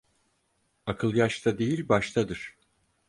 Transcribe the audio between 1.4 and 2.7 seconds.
değil baştadır.